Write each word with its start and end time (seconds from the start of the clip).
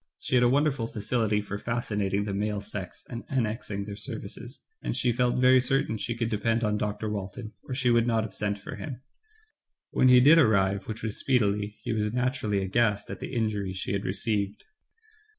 She 0.19 0.33
had 0.33 0.43
a 0.43 0.49
wonderful 0.49 0.87
facility 0.87 1.41
for 1.41 1.59
fascinating 1.59 2.23
the 2.25 2.33
male 2.33 2.59
sex 2.59 3.03
and 3.07 3.23
annexing 3.29 3.85
their 3.85 3.95
services, 3.95 4.63
and 4.81 4.97
she 4.97 5.11
felt 5.11 5.39
very 5.39 5.61
certain 5.61 5.95
she 5.95 6.15
could 6.17 6.31
depend 6.31 6.63
on 6.63 6.75
Dr. 6.79 7.07
Walton, 7.07 7.53
or 7.65 7.75
she 7.75 7.91
would 7.91 8.07
not 8.07 8.23
have 8.23 8.33
sent 8.33 8.57
for 8.57 8.77
him. 8.77 9.03
When 9.91 10.07
he 10.07 10.19
did 10.19 10.39
arrive, 10.39 10.87
which 10.87 11.03
was 11.03 11.17
speedily, 11.19 11.75
he 11.83 11.93
was 11.93 12.11
naturally 12.11 12.63
aghast 12.63 13.11
at 13.11 13.19
the 13.19 13.31
injury 13.35 13.73
she 13.73 13.93
had 13.93 14.03
re 14.03 14.11
ceived. 14.13 14.61